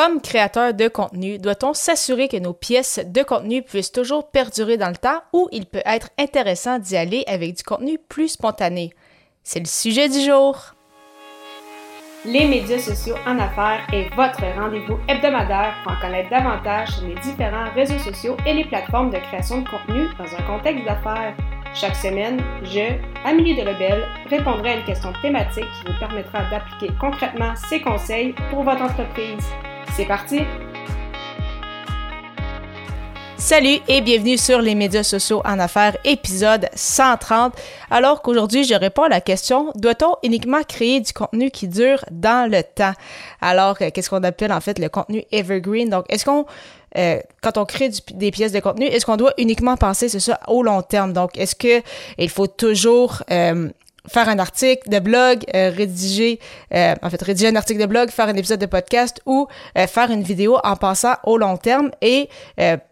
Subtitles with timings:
[0.00, 4.90] Comme créateur de contenu, doit-on s'assurer que nos pièces de contenu puissent toujours perdurer dans
[4.90, 8.92] le temps ou il peut être intéressant d'y aller avec du contenu plus spontané?
[9.42, 10.76] C'est le sujet du jour.
[12.24, 17.16] Les médias sociaux en affaires est votre rendez-vous hebdomadaire pour en connaître davantage sur les
[17.16, 21.34] différents réseaux sociaux et les plateformes de création de contenu dans un contexte d'affaires.
[21.74, 22.94] Chaque semaine, je,
[23.24, 28.62] Amélie Delebel, répondrai à une question thématique qui vous permettra d'appliquer concrètement ces conseils pour
[28.62, 29.44] votre entreprise.
[29.96, 30.40] C'est parti!
[33.36, 37.54] Salut et bienvenue sur les médias sociaux en affaires, épisode 130.
[37.90, 42.50] Alors qu'aujourd'hui, je réponds à la question, doit-on uniquement créer du contenu qui dure dans
[42.50, 42.92] le temps?
[43.40, 45.88] Alors, euh, qu'est-ce qu'on appelle en fait le contenu evergreen?
[45.88, 46.46] Donc, est-ce qu'on,
[46.96, 50.40] euh, quand on crée des pièces de contenu, est-ce qu'on doit uniquement penser, c'est ça,
[50.48, 51.12] au long terme?
[51.12, 51.82] Donc, est-ce que
[52.18, 53.70] il faut toujours euh,
[54.08, 56.40] faire un article de blog, euh, rédiger,
[56.74, 59.86] euh, en fait, rédiger un article de blog, faire un épisode de podcast ou euh,
[59.86, 61.90] faire une vidéo en passant au long terme.
[62.02, 62.28] Et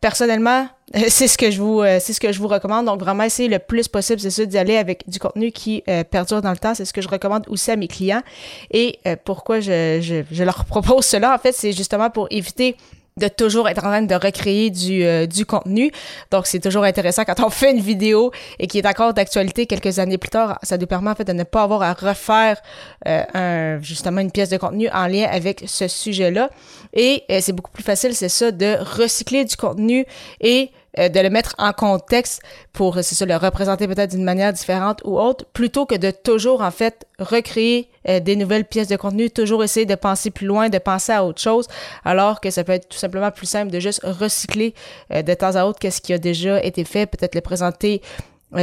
[0.00, 0.68] personnellement,
[1.08, 2.86] c'est ce que je vous, c'est ce que je vous recommande.
[2.86, 6.42] Donc vraiment, essayer le plus possible, c'est ça, d'y aller avec du contenu qui perdure
[6.42, 6.74] dans le temps.
[6.74, 8.22] C'est ce que je recommande aussi à mes clients.
[8.70, 12.76] Et pourquoi je, je, je leur propose cela, en fait, c'est justement pour éviter
[13.20, 15.92] de toujours être en train de recréer du, euh, du contenu.
[16.32, 20.00] Donc, c'est toujours intéressant quand on fait une vidéo et qui est encore d'actualité quelques
[20.00, 20.58] années plus tard.
[20.64, 22.60] Ça nous permet en fait de ne pas avoir à refaire
[23.06, 26.50] euh, un, justement une pièce de contenu en lien avec ce sujet-là.
[26.92, 30.04] Et euh, c'est beaucoup plus facile, c'est ça, de recycler du contenu
[30.40, 32.42] et euh, de le mettre en contexte
[32.72, 36.60] pour, c'est ça, le représenter peut-être d'une manière différente ou autre, plutôt que de toujours,
[36.60, 40.68] en fait, recréer euh, des nouvelles pièces de contenu, toujours essayer de penser plus loin,
[40.68, 41.66] de penser à autre chose,
[42.04, 44.74] alors que ça peut être tout simplement plus simple de juste recycler
[45.12, 48.00] euh, de temps à autre qu'est-ce qui a déjà été fait, peut-être le présenter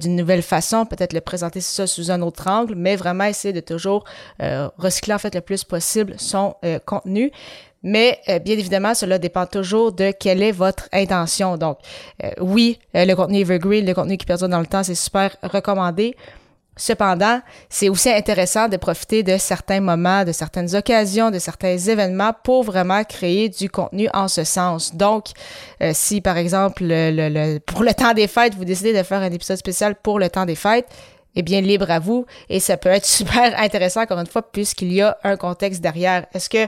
[0.00, 3.60] d'une nouvelle façon, peut-être le présenter ça sous un autre angle, mais vraiment essayer de
[3.60, 4.04] toujours
[4.78, 6.54] recycler en fait le plus possible son
[6.86, 7.30] contenu.
[7.84, 11.58] Mais euh, bien évidemment, cela dépend toujours de quelle est votre intention.
[11.58, 11.78] Donc,
[12.24, 15.36] euh, oui, euh, le contenu evergreen, le contenu qui perdure dans le temps, c'est super
[15.42, 16.16] recommandé.
[16.76, 22.32] Cependant, c'est aussi intéressant de profiter de certains moments, de certaines occasions, de certains événements
[22.42, 24.92] pour vraiment créer du contenu en ce sens.
[24.92, 25.26] Donc,
[25.92, 29.56] si par exemple, le, pour le temps des fêtes, vous décidez de faire un épisode
[29.56, 30.88] spécial pour le temps des fêtes,
[31.36, 32.26] eh bien, libre à vous.
[32.48, 36.26] Et ça peut être super intéressant, encore une fois, puisqu'il y a un contexte derrière.
[36.34, 36.66] Est-ce que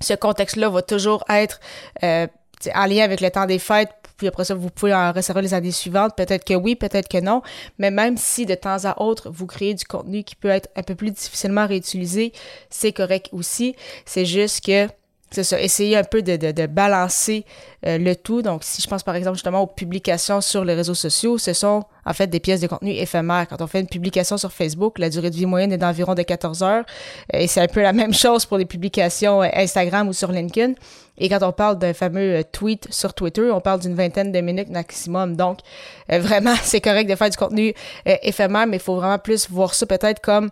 [0.00, 1.60] ce contexte-là va toujours être
[2.02, 2.26] euh,
[2.74, 5.54] en lien avec le temps des fêtes, puis après ça, vous pouvez en réserver les
[5.54, 6.14] années suivantes.
[6.14, 7.40] Peut-être que oui, peut-être que non.
[7.78, 10.82] Mais même si de temps à autre, vous créez du contenu qui peut être un
[10.82, 12.34] peu plus difficilement réutilisé,
[12.68, 13.74] c'est correct aussi.
[14.04, 14.88] C'est juste que
[15.30, 17.46] c'est ça, essayer un peu de, de, de balancer
[17.86, 18.42] euh, le tout.
[18.42, 21.84] Donc, si je pense par exemple justement aux publications sur les réseaux sociaux, ce sont
[22.04, 23.46] en fait des pièces de contenu éphémères.
[23.48, 26.22] Quand on fait une publication sur Facebook, la durée de vie moyenne est d'environ de
[26.22, 26.84] 14 heures.
[27.34, 30.30] Euh, et c'est un peu la même chose pour les publications euh, Instagram ou sur
[30.30, 30.74] LinkedIn.
[31.22, 34.70] Et quand on parle d'un fameux tweet sur Twitter, on parle d'une vingtaine de minutes
[34.70, 35.36] maximum.
[35.36, 35.58] Donc,
[36.08, 37.74] vraiment, c'est correct de faire du contenu
[38.06, 40.48] éphémère, mais il faut vraiment plus voir ça peut-être comme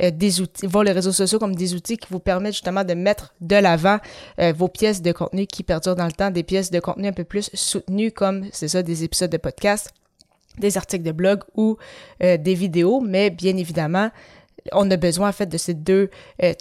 [0.00, 2.94] euh, des outils, voir les réseaux sociaux comme des outils qui vous permettent justement de
[2.94, 3.98] mettre de l'avant
[4.40, 7.12] euh, vos pièces de contenu qui perdurent dans le temps, des pièces de contenu un
[7.12, 9.92] peu plus soutenues comme c'est ça des épisodes de podcast,
[10.58, 11.76] des articles de blog ou
[12.22, 14.10] euh, des vidéos, mais bien évidemment,
[14.72, 16.10] on a besoin en fait de ces deux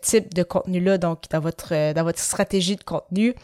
[0.01, 3.35] types de contenu là donc dans votre dans votre stratégie de contenu.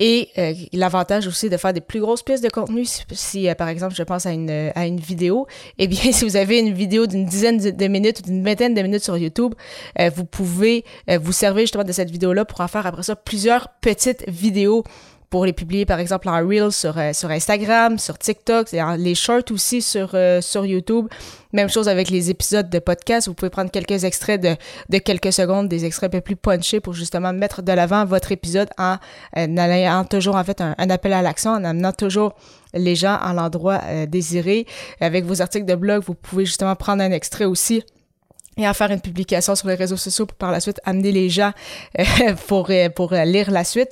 [0.00, 3.68] Et euh, l'avantage aussi de faire des plus grosses pièces de contenu, si, euh, par
[3.68, 7.08] exemple je pense à une, à une vidéo, eh bien si vous avez une vidéo
[7.08, 9.54] d'une dizaine de minutes ou d'une vingtaine de minutes sur YouTube,
[9.98, 10.84] euh, vous pouvez
[11.20, 14.84] vous servir justement de cette vidéo-là pour en faire après ça plusieurs petites vidéos
[15.30, 19.50] pour les publier par exemple en Reels sur, euh, sur Instagram, sur TikTok, les shorts
[19.50, 21.08] aussi sur, euh, sur YouTube.
[21.52, 23.28] Même chose avec les épisodes de podcast.
[23.28, 24.56] Vous pouvez prendre quelques extraits de,
[24.88, 28.32] de quelques secondes, des extraits un peu plus punchés pour justement mettre de l'avant votre
[28.32, 28.96] épisode en,
[29.34, 32.34] en ayant toujours en fait un, appel à l'action, en amenant toujours
[32.74, 34.66] les gens à l'endroit euh, désiré.
[35.00, 37.82] Avec vos articles de blog, vous pouvez justement prendre un extrait aussi
[38.56, 41.28] et en faire une publication sur les réseaux sociaux pour par la suite amener les
[41.28, 41.52] gens
[42.48, 43.90] pour, pour lire la suite.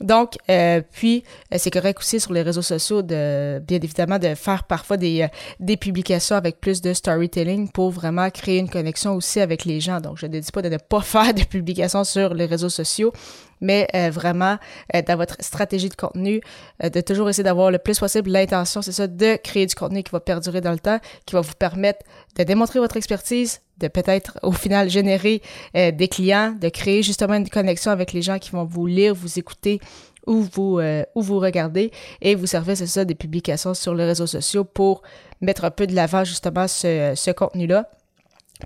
[0.00, 4.34] Donc, euh, puis, euh, c'est correct aussi sur les réseaux sociaux de, bien évidemment, de
[4.34, 5.28] faire parfois des, euh,
[5.58, 10.00] des publications avec plus de storytelling pour vraiment créer une connexion aussi avec les gens.
[10.00, 13.12] Donc, je ne dis pas de ne pas faire de publications sur les réseaux sociaux,
[13.60, 14.58] mais vraiment,
[15.06, 16.40] dans votre stratégie de contenu,
[16.82, 20.10] de toujours essayer d'avoir le plus possible l'intention, c'est ça, de créer du contenu qui
[20.10, 22.04] va perdurer dans le temps, qui va vous permettre
[22.36, 25.42] de démontrer votre expertise, de peut-être au final générer
[25.76, 29.14] euh, des clients, de créer justement une connexion avec les gens qui vont vous lire,
[29.14, 29.80] vous écouter
[30.26, 31.90] ou vous, euh, ou vous regarder
[32.20, 35.02] et vous servez, c'est ça, des publications sur les réseaux sociaux pour
[35.40, 37.88] mettre un peu de l'avant justement ce, ce contenu-là.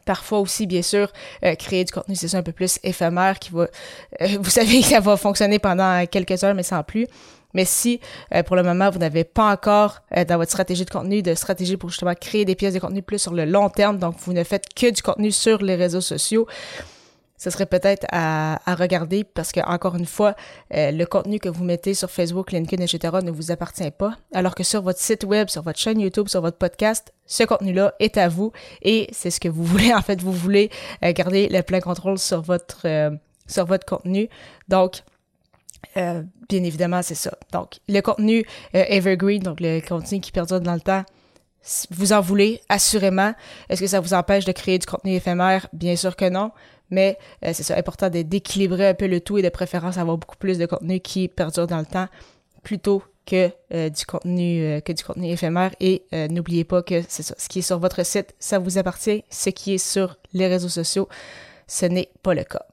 [0.05, 1.13] Parfois aussi, bien sûr,
[1.45, 3.69] euh, créer du contenu, c'est ça un peu plus éphémère qui va,
[4.21, 7.07] euh, vous savez que ça va fonctionner pendant quelques heures, mais sans plus.
[7.55, 8.01] Mais si
[8.35, 11.77] euh, pour le moment vous n'avez pas encore dans votre stratégie de contenu de stratégie
[11.77, 14.43] pour justement créer des pièces de contenu plus sur le long terme, donc vous ne
[14.43, 16.47] faites que du contenu sur les réseaux sociaux,
[17.43, 20.37] ce serait peut-être à, regarder parce que, encore une fois,
[20.75, 23.17] euh, le contenu que vous mettez sur Facebook, LinkedIn, etc.
[23.21, 24.17] ne vous appartient pas.
[24.33, 27.95] Alors que sur votre site web, sur votre chaîne YouTube, sur votre podcast, ce contenu-là
[27.99, 28.53] est à vous
[28.83, 29.93] et c'est ce que vous voulez.
[29.93, 30.71] En fait, vous voulez
[31.05, 33.11] euh, garder le plein contrôle sur votre, euh,
[33.49, 34.29] sur votre contenu.
[34.69, 35.03] Donc,
[35.97, 37.37] bien évidemment, c'est ça.
[37.51, 41.03] Donc, le contenu evergreen, donc le contenu qui perdure dans le temps,
[41.91, 43.35] vous en voulez, assurément.
[43.69, 45.67] Est-ce que ça vous empêche de créer du contenu éphémère?
[45.73, 46.53] Bien sûr que non
[46.93, 50.37] mais euh, c'est ça, important d'équilibrer un peu le tout et de préférence avoir beaucoup
[50.37, 52.07] plus de contenu qui perdure dans le temps
[52.63, 57.23] plutôt que euh, du contenu euh, que du contenu éphémère et n'oubliez pas que c'est
[57.23, 60.47] ça ce qui est sur votre site ça vous appartient ce qui est sur les
[60.47, 61.09] réseaux sociaux
[61.67, 62.67] ce n'est pas le cas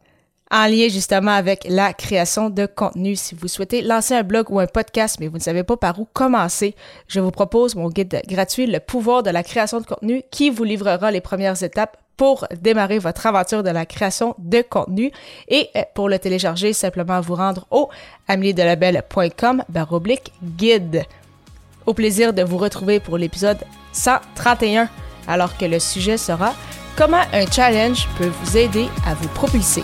[0.52, 3.16] en lien justement avec la création de contenu.
[3.16, 6.00] Si vous souhaitez lancer un blog ou un podcast, mais vous ne savez pas par
[6.00, 6.76] où commencer,
[7.08, 10.64] je vous propose mon guide gratuit, Le pouvoir de la création de contenu, qui vous
[10.64, 15.10] livrera les premières étapes pour démarrer votre aventure de la création de contenu.
[15.48, 17.90] Et euh, pour le télécharger, simplement vous rendre au
[18.28, 21.06] ameliedelabel.com baroblique guide.
[21.86, 23.60] Au plaisir de vous retrouver pour l'épisode
[23.94, 24.90] 131,
[25.30, 26.54] alors que le sujet sera
[26.98, 29.84] comment un challenge peut vous aider à vous propulser.